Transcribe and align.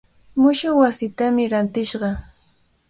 Mushuq 0.41 0.75
wasitami 0.81 1.43
rantishqa. 1.51 2.09